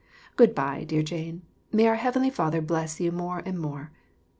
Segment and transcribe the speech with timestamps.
[0.35, 3.91] Good by, dear Jane; may our heavenly Father bless you more and more.